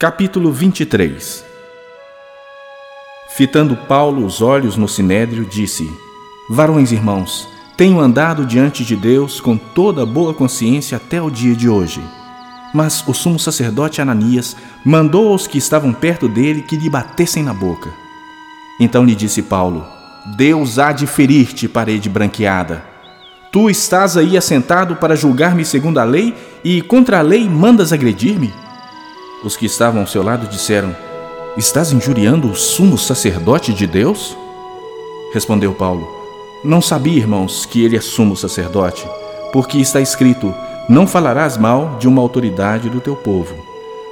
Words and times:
Capítulo 0.00 0.50
23 0.50 1.44
Fitando 3.36 3.76
Paulo 3.76 4.24
os 4.24 4.40
olhos 4.40 4.74
no 4.74 4.88
sinédrio, 4.88 5.44
disse: 5.44 5.86
Varões 6.48 6.90
irmãos, 6.90 7.46
tenho 7.76 8.00
andado 8.00 8.46
diante 8.46 8.82
de 8.82 8.96
Deus 8.96 9.40
com 9.40 9.58
toda 9.58 10.06
boa 10.06 10.32
consciência 10.32 10.96
até 10.96 11.20
o 11.20 11.28
dia 11.28 11.54
de 11.54 11.68
hoje. 11.68 12.02
Mas 12.72 13.06
o 13.06 13.12
sumo 13.12 13.38
sacerdote 13.38 14.00
Ananias 14.00 14.56
mandou 14.86 15.28
aos 15.28 15.46
que 15.46 15.58
estavam 15.58 15.92
perto 15.92 16.30
dele 16.30 16.62
que 16.62 16.78
lhe 16.78 16.88
batessem 16.88 17.42
na 17.42 17.52
boca. 17.52 17.92
Então 18.80 19.04
lhe 19.04 19.14
disse 19.14 19.42
Paulo: 19.42 19.86
Deus 20.34 20.78
há 20.78 20.92
de 20.92 21.06
ferir-te, 21.06 21.68
parede 21.68 22.08
branqueada. 22.08 22.82
Tu 23.52 23.68
estás 23.68 24.16
aí 24.16 24.34
assentado 24.34 24.96
para 24.96 25.14
julgar-me 25.14 25.62
segundo 25.62 26.00
a 26.00 26.04
lei 26.04 26.34
e 26.64 26.80
contra 26.80 27.18
a 27.18 27.22
lei 27.22 27.46
mandas 27.46 27.92
agredir-me? 27.92 28.69
Os 29.42 29.56
que 29.56 29.64
estavam 29.64 30.02
ao 30.02 30.06
seu 30.06 30.22
lado 30.22 30.46
disseram: 30.46 30.94
Estás 31.56 31.92
injuriando 31.92 32.50
o 32.50 32.54
sumo 32.54 32.98
sacerdote 32.98 33.72
de 33.72 33.86
Deus? 33.86 34.36
Respondeu 35.32 35.72
Paulo: 35.72 36.06
Não 36.62 36.82
sabia, 36.82 37.16
irmãos, 37.16 37.64
que 37.64 37.82
ele 37.82 37.96
é 37.96 38.00
sumo 38.00 38.36
sacerdote, 38.36 39.08
porque 39.50 39.78
está 39.78 39.98
escrito: 39.98 40.54
Não 40.88 41.06
falarás 41.06 41.56
mal 41.56 41.96
de 41.98 42.06
uma 42.06 42.20
autoridade 42.20 42.90
do 42.90 43.00
teu 43.00 43.16
povo. 43.16 43.54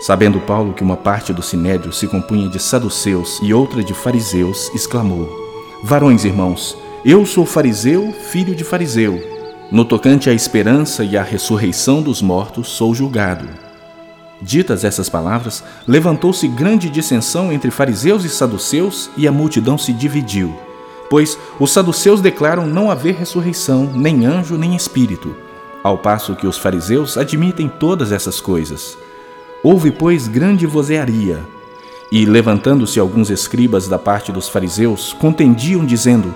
Sabendo 0.00 0.40
Paulo 0.40 0.72
que 0.72 0.82
uma 0.82 0.96
parte 0.96 1.32
do 1.32 1.42
sinédrio 1.42 1.92
se 1.92 2.08
compunha 2.08 2.48
de 2.48 2.58
saduceus 2.58 3.38
e 3.40 3.54
outra 3.54 3.84
de 3.84 3.94
fariseus, 3.94 4.72
exclamou: 4.74 5.30
Varões 5.84 6.24
irmãos, 6.24 6.76
eu 7.04 7.24
sou 7.24 7.46
fariseu, 7.46 8.12
filho 8.12 8.56
de 8.56 8.64
fariseu. 8.64 9.22
No 9.70 9.84
tocante 9.84 10.28
à 10.28 10.34
esperança 10.34 11.04
e 11.04 11.16
à 11.16 11.22
ressurreição 11.22 12.02
dos 12.02 12.20
mortos, 12.20 12.68
sou 12.68 12.92
julgado. 12.92 13.61
Ditas 14.42 14.82
essas 14.82 15.08
palavras, 15.08 15.62
levantou-se 15.86 16.48
grande 16.48 16.90
dissensão 16.90 17.52
entre 17.52 17.70
fariseus 17.70 18.24
e 18.24 18.28
saduceus, 18.28 19.08
e 19.16 19.28
a 19.28 19.32
multidão 19.32 19.78
se 19.78 19.92
dividiu. 19.92 20.52
Pois 21.08 21.38
os 21.60 21.70
saduceus 21.70 22.20
declaram 22.20 22.66
não 22.66 22.90
haver 22.90 23.14
ressurreição, 23.14 23.84
nem 23.94 24.26
anjo, 24.26 24.56
nem 24.56 24.74
espírito, 24.74 25.36
ao 25.84 25.96
passo 25.96 26.34
que 26.34 26.46
os 26.46 26.58
fariseus 26.58 27.16
admitem 27.16 27.68
todas 27.68 28.10
essas 28.10 28.40
coisas. 28.40 28.98
Houve, 29.62 29.92
pois, 29.92 30.26
grande 30.26 30.66
vozearia. 30.66 31.40
E, 32.10 32.26
levantando-se 32.26 32.98
alguns 32.98 33.30
escribas 33.30 33.86
da 33.86 33.98
parte 33.98 34.32
dos 34.32 34.48
fariseus, 34.48 35.12
contendiam, 35.12 35.84
dizendo: 35.84 36.34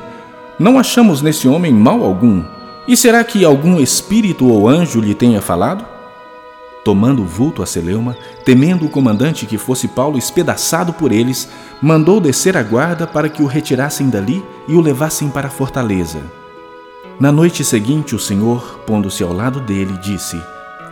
Não 0.59 0.79
achamos 0.79 1.23
nesse 1.23 1.49
homem 1.49 1.73
mal 1.73 2.05
algum. 2.05 2.45
E 2.87 2.97
será 2.97 3.25
que 3.25 3.45
algum 3.45 3.81
espírito 3.81 4.47
ou 4.47 4.69
anjo 4.69 5.01
lhe 5.01 5.15
tenha 5.15 5.43
falado? 5.43 5.96
Tomando 6.87 7.23
o 7.23 7.27
vulto 7.27 7.65
a 7.65 7.67
Celeuma, 7.67 8.17
temendo 8.45 8.87
o 8.87 8.89
comandante 8.89 9.45
que 9.45 9.59
fosse 9.59 9.89
Paulo 9.89 10.17
espedaçado 10.17 10.93
por 10.93 11.11
eles, 11.11 11.49
mandou 11.83 12.21
descer 12.21 12.57
a 12.57 12.63
guarda 12.63 13.09
para 13.09 13.29
que 13.29 13.43
o 13.43 13.47
retirassem 13.47 14.09
dali 14.09 14.41
e 14.69 14.75
o 14.75 14.81
levassem 14.81 15.29
para 15.29 15.49
a 15.49 15.51
fortaleza. 15.51 16.21
Na 17.19 17.33
noite 17.33 17.65
seguinte, 17.65 18.15
o 18.15 18.21
Senhor, 18.21 18.79
pondo-se 18.87 19.25
ao 19.25 19.33
lado 19.33 19.59
dele, 19.59 19.99
disse: 20.01 20.41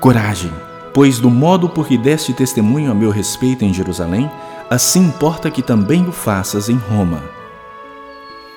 Coragem, 0.00 0.50
pois 0.92 1.20
do 1.20 1.30
modo 1.30 1.68
por 1.68 1.86
que 1.86 1.96
deste 1.96 2.32
testemunho 2.32 2.90
a 2.90 2.94
meu 2.94 3.10
respeito 3.12 3.64
em 3.64 3.72
Jerusalém, 3.72 4.28
assim 4.68 5.04
importa 5.06 5.48
que 5.48 5.62
também 5.62 6.08
o 6.08 6.10
faças 6.10 6.68
em 6.68 6.74
Roma. 6.76 7.22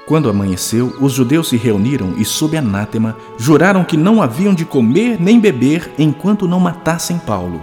Quando 0.07 0.29
amanheceu, 0.29 0.95
os 1.01 1.11
judeus 1.11 1.49
se 1.49 1.57
reuniram 1.57 2.13
e, 2.17 2.23
sob 2.23 2.55
anátema, 2.55 3.17
juraram 3.37 3.83
que 3.83 3.97
não 3.97 4.21
haviam 4.21 4.53
de 4.53 4.63
comer 4.63 5.17
nem 5.19 5.37
beber 5.37 5.91
enquanto 5.99 6.47
não 6.47 6.61
matassem 6.61 7.19
Paulo. 7.19 7.61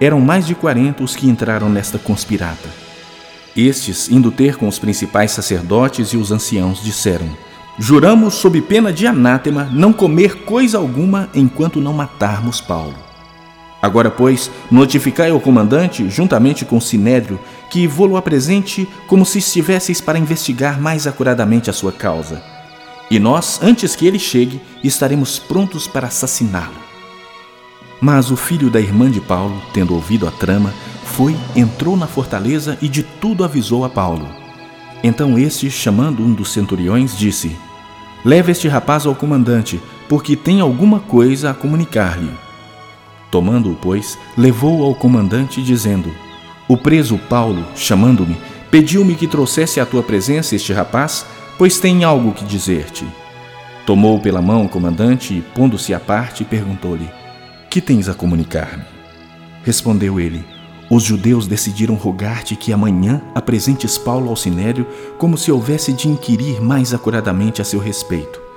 Eram 0.00 0.20
mais 0.20 0.46
de 0.46 0.54
quarenta 0.54 1.02
os 1.02 1.16
que 1.16 1.28
entraram 1.28 1.68
nesta 1.68 1.98
conspirata. 1.98 2.68
Estes, 3.56 4.08
indo 4.08 4.30
ter 4.30 4.54
com 4.54 4.68
os 4.68 4.78
principais 4.78 5.32
sacerdotes 5.32 6.10
e 6.10 6.16
os 6.16 6.30
anciãos, 6.30 6.80
disseram: 6.80 7.26
Juramos, 7.76 8.34
sob 8.34 8.60
pena 8.62 8.92
de 8.92 9.04
anátema, 9.04 9.68
não 9.72 9.92
comer 9.92 10.44
coisa 10.44 10.78
alguma 10.78 11.28
enquanto 11.34 11.80
não 11.80 11.92
matarmos 11.92 12.60
Paulo. 12.60 12.94
Agora, 13.82 14.12
pois, 14.12 14.48
notificai 14.70 15.30
ao 15.30 15.40
comandante, 15.40 16.08
juntamente 16.08 16.64
com 16.64 16.76
o 16.76 16.80
sinédrio, 16.80 17.38
que 17.70 17.86
vou-lo 17.86 18.16
apresente 18.16 18.88
como 19.06 19.24
se 19.24 19.38
estivesseis 19.38 20.00
para 20.00 20.18
investigar 20.18 20.80
mais 20.80 21.06
acuradamente 21.06 21.68
a 21.70 21.72
sua 21.72 21.92
causa. 21.92 22.42
E 23.10 23.18
nós, 23.18 23.60
antes 23.62 23.96
que 23.96 24.06
ele 24.06 24.18
chegue, 24.18 24.60
estaremos 24.84 25.38
prontos 25.38 25.86
para 25.86 26.08
assassiná-lo. 26.08 26.76
Mas 28.00 28.30
o 28.30 28.36
filho 28.36 28.70
da 28.70 28.80
irmã 28.80 29.10
de 29.10 29.20
Paulo, 29.20 29.60
tendo 29.72 29.94
ouvido 29.94 30.26
a 30.28 30.30
trama, 30.30 30.72
foi, 31.04 31.36
entrou 31.56 31.96
na 31.96 32.06
fortaleza 32.06 32.78
e 32.80 32.88
de 32.88 33.02
tudo 33.02 33.44
avisou 33.44 33.84
a 33.84 33.88
Paulo. 33.88 34.28
Então 35.02 35.38
este, 35.38 35.70
chamando 35.70 36.22
um 36.22 36.32
dos 36.32 36.52
centuriões, 36.52 37.16
disse: 37.16 37.56
Leve 38.24 38.52
este 38.52 38.68
rapaz 38.68 39.06
ao 39.06 39.14
comandante, 39.14 39.80
porque 40.08 40.36
tem 40.36 40.60
alguma 40.60 41.00
coisa 41.00 41.50
a 41.50 41.54
comunicar-lhe. 41.54 42.30
Tomando-o, 43.30 43.74
pois, 43.74 44.18
levou-o 44.36 44.84
ao 44.84 44.94
comandante, 44.94 45.62
dizendo: 45.62 46.10
O 46.68 46.76
preso 46.76 47.16
Paulo, 47.16 47.64
chamando-me, 47.74 48.36
pediu-me 48.70 49.14
que 49.14 49.26
trouxesse 49.26 49.80
à 49.80 49.86
tua 49.86 50.02
presença 50.02 50.54
este 50.54 50.70
rapaz, 50.70 51.24
pois 51.56 51.80
tem 51.80 52.04
algo 52.04 52.32
que 52.32 52.44
dizer-te. 52.44 53.06
Tomou 53.86 54.20
pela 54.20 54.42
mão 54.42 54.66
o 54.66 54.68
comandante 54.68 55.32
e, 55.32 55.40
pondo-se 55.40 55.94
à 55.94 55.98
parte, 55.98 56.44
perguntou-lhe: 56.44 57.08
Que 57.70 57.80
tens 57.80 58.06
a 58.06 58.14
comunicar-me? 58.14 58.84
Respondeu 59.64 60.20
ele: 60.20 60.44
Os 60.90 61.02
judeus 61.02 61.46
decidiram 61.46 61.94
rogar-te 61.94 62.54
que 62.54 62.70
amanhã 62.70 63.22
apresentes 63.34 63.96
Paulo 63.96 64.28
ao 64.28 64.36
sinédrio, 64.36 64.86
como 65.16 65.38
se 65.38 65.50
houvesse 65.50 65.90
de 65.94 66.06
inquirir 66.06 66.60
mais 66.60 66.92
acuradamente 66.92 67.62
a 67.62 67.64
seu 67.64 67.80
respeito. 67.80 68.47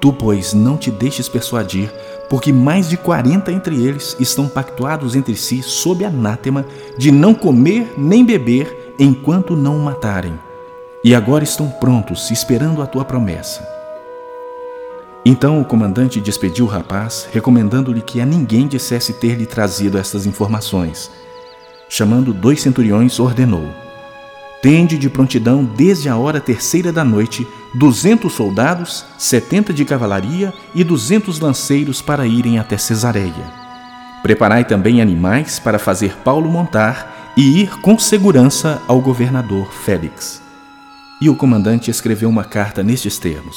Tu, 0.00 0.12
pois, 0.12 0.54
não 0.54 0.78
te 0.78 0.90
deixes 0.90 1.28
persuadir, 1.28 1.92
porque 2.28 2.52
mais 2.52 2.88
de 2.88 2.96
quarenta 2.96 3.52
entre 3.52 3.84
eles 3.84 4.16
estão 4.18 4.48
pactuados 4.48 5.14
entre 5.14 5.36
si 5.36 5.62
sob 5.62 6.04
anátema 6.04 6.64
de 6.96 7.10
não 7.10 7.34
comer 7.34 7.92
nem 7.98 8.24
beber 8.24 8.94
enquanto 8.98 9.54
não 9.54 9.76
o 9.76 9.80
matarem. 9.80 10.38
E 11.04 11.14
agora 11.14 11.44
estão 11.44 11.68
prontos, 11.68 12.30
esperando 12.30 12.82
a 12.82 12.86
tua 12.86 13.04
promessa. 13.04 13.66
Então 15.24 15.60
o 15.60 15.64
comandante 15.64 16.18
despediu 16.18 16.64
o 16.64 16.68
rapaz, 16.68 17.28
recomendando-lhe 17.30 18.00
que 18.00 18.22
a 18.22 18.26
ninguém 18.26 18.66
dissesse 18.66 19.12
ter-lhe 19.14 19.44
trazido 19.44 19.98
estas 19.98 20.24
informações. 20.24 21.10
Chamando 21.90 22.32
dois 22.32 22.62
centuriões, 22.62 23.18
ordenou: 23.20 23.66
Tende 24.62 24.98
de 24.98 25.08
prontidão 25.08 25.64
desde 25.64 26.08
a 26.08 26.16
hora 26.16 26.38
terceira 26.40 26.92
da 26.92 27.02
noite 27.02 27.46
duzentos 27.72 28.34
soldados, 28.34 29.06
setenta 29.16 29.72
de 29.72 29.84
cavalaria 29.84 30.52
e 30.74 30.84
duzentos 30.84 31.40
lanceiros 31.40 32.02
para 32.02 32.26
irem 32.26 32.58
até 32.58 32.76
Cesareia. 32.76 33.60
Preparai 34.22 34.64
também 34.64 35.00
animais 35.00 35.58
para 35.58 35.78
fazer 35.78 36.14
Paulo 36.18 36.50
montar 36.50 37.32
e 37.36 37.62
ir 37.62 37.80
com 37.80 37.98
segurança 37.98 38.82
ao 38.86 39.00
governador 39.00 39.72
Félix. 39.72 40.42
E 41.22 41.30
o 41.30 41.36
comandante 41.36 41.90
escreveu 41.90 42.28
uma 42.28 42.44
carta 42.44 42.82
nestes 42.82 43.18
termos: 43.18 43.56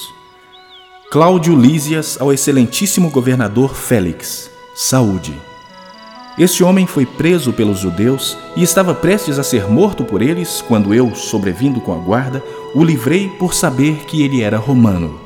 Cláudio 1.12 1.56
Lísias 1.56 2.18
ao 2.20 2.32
excelentíssimo 2.32 3.10
governador 3.10 3.76
Félix. 3.76 4.50
Saúde. 4.76 5.53
Este 6.38 6.64
homem 6.64 6.88
foi 6.88 7.06
preso 7.06 7.54
pelos 7.54 7.80
judeus 7.80 8.36
e 8.56 8.64
estava 8.64 8.96
prestes 8.96 9.38
a 9.38 9.44
ser 9.44 9.70
morto 9.70 10.04
por 10.04 10.20
eles 10.20 10.64
quando 10.68 10.94
eu, 10.94 11.14
sobrevindo 11.14 11.80
com 11.80 11.94
a 11.94 11.98
guarda, 11.98 12.44
o 12.74 12.84
livrei 12.84 13.30
por 13.30 13.54
saber 13.54 14.06
que 14.06 14.24
ele 14.24 14.42
era 14.42 14.58
romano. 14.58 15.20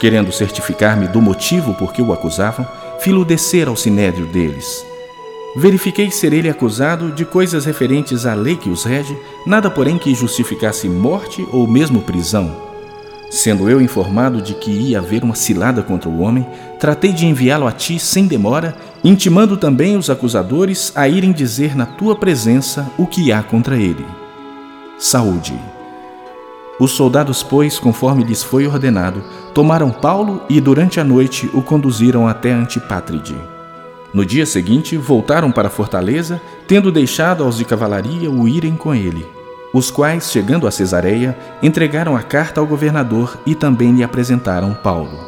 Querendo 0.00 0.32
certificar-me 0.32 1.06
do 1.06 1.22
motivo 1.22 1.74
por 1.74 1.92
que 1.92 2.02
o 2.02 2.12
acusavam, 2.12 2.66
filo 2.98 3.24
descer 3.24 3.68
ao 3.68 3.76
sinédrio 3.76 4.26
deles. 4.26 4.84
Verifiquei 5.54 6.10
ser 6.10 6.32
ele 6.32 6.48
acusado 6.48 7.12
de 7.12 7.24
coisas 7.24 7.64
referentes 7.64 8.26
à 8.26 8.34
lei 8.34 8.56
que 8.56 8.68
os 8.68 8.82
rege, 8.82 9.16
nada 9.46 9.70
porém 9.70 9.98
que 9.98 10.16
justificasse 10.16 10.88
morte 10.88 11.46
ou 11.52 11.64
mesmo 11.68 12.02
prisão 12.02 12.74
Sendo 13.34 13.68
eu 13.68 13.80
informado 13.80 14.40
de 14.40 14.54
que 14.54 14.70
ia 14.70 15.00
haver 15.00 15.24
uma 15.24 15.34
cilada 15.34 15.82
contra 15.82 16.08
o 16.08 16.20
homem, 16.20 16.46
tratei 16.78 17.12
de 17.12 17.26
enviá-lo 17.26 17.66
a 17.66 17.72
ti 17.72 17.98
sem 17.98 18.28
demora, 18.28 18.76
intimando 19.04 19.56
também 19.56 19.96
os 19.96 20.08
acusadores 20.08 20.90
a 20.96 21.06
irem 21.06 21.30
dizer 21.30 21.76
na 21.76 21.86
tua 21.86 22.16
presença 22.16 22.90
o 22.98 23.06
que 23.06 23.30
há 23.30 23.42
contra 23.42 23.76
ele. 23.76 24.04
Saúde. 24.98 25.54
Os 26.80 26.92
soldados, 26.92 27.42
pois, 27.42 27.78
conforme 27.78 28.24
lhes 28.24 28.42
foi 28.42 28.66
ordenado, 28.66 29.22
tomaram 29.52 29.90
Paulo 29.90 30.42
e 30.48 30.60
durante 30.60 30.98
a 30.98 31.04
noite 31.04 31.48
o 31.52 31.62
conduziram 31.62 32.26
até 32.26 32.50
Antipátride. 32.50 33.36
No 34.12 34.24
dia 34.24 34.46
seguinte, 34.46 34.96
voltaram 34.96 35.52
para 35.52 35.68
a 35.68 35.70
fortaleza, 35.70 36.40
tendo 36.66 36.90
deixado 36.90 37.44
aos 37.44 37.58
de 37.58 37.64
cavalaria 37.64 38.30
o 38.30 38.48
irem 38.48 38.74
com 38.74 38.94
ele 38.94 39.24
os 39.74 39.90
quais, 39.90 40.30
chegando 40.30 40.68
a 40.68 40.70
Cesareia, 40.70 41.36
entregaram 41.60 42.14
a 42.14 42.22
carta 42.22 42.60
ao 42.60 42.66
governador 42.66 43.36
e 43.44 43.56
também 43.56 43.92
lhe 43.92 44.04
apresentaram 44.04 44.72
Paulo. 44.72 45.18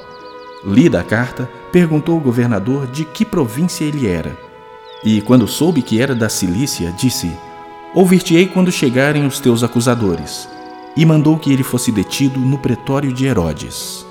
Lida 0.64 1.00
a 1.00 1.02
carta, 1.02 1.50
perguntou 1.76 2.16
o 2.16 2.20
governador 2.20 2.86
de 2.86 3.04
que 3.04 3.22
província 3.22 3.84
ele 3.84 4.06
era. 4.06 4.34
E 5.04 5.20
quando 5.20 5.46
soube 5.46 5.82
que 5.82 6.00
era 6.00 6.14
da 6.14 6.26
Cilícia, 6.26 6.90
disse: 6.90 7.30
Ouvir-te-ei 7.94 8.46
quando 8.46 8.72
chegarem 8.72 9.26
os 9.26 9.38
teus 9.40 9.62
acusadores. 9.62 10.48
E 10.96 11.04
mandou 11.04 11.38
que 11.38 11.52
ele 11.52 11.62
fosse 11.62 11.92
detido 11.92 12.40
no 12.40 12.56
pretório 12.56 13.12
de 13.12 13.26
Herodes. 13.26 14.06